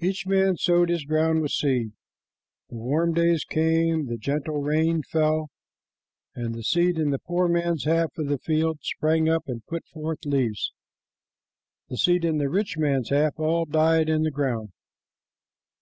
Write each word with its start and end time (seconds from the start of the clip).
Each 0.00 0.26
man 0.26 0.56
sowed 0.56 0.88
his 0.88 1.04
ground 1.04 1.42
with 1.42 1.50
seed. 1.50 1.92
The 2.70 2.76
warm 2.76 3.12
days 3.12 3.44
came, 3.44 4.06
the 4.06 4.16
gentle 4.16 4.62
rain 4.62 5.02
fell, 5.02 5.50
and 6.34 6.54
the 6.54 6.62
seed 6.62 6.96
in 6.98 7.10
the 7.10 7.18
poor 7.18 7.48
man's 7.48 7.84
half 7.84 8.16
of 8.16 8.28
the 8.28 8.38
field 8.38 8.78
sprang 8.80 9.28
up 9.28 9.46
and 9.46 9.62
put 9.66 9.84
forth 9.88 10.24
leaves. 10.24 10.72
The 11.90 11.98
seed 11.98 12.24
in 12.24 12.38
the 12.38 12.48
rich 12.48 12.78
man's 12.78 13.10
half 13.10 13.38
all 13.38 13.66
died 13.66 14.08
in 14.08 14.22
the 14.22 14.30
ground. 14.30 14.70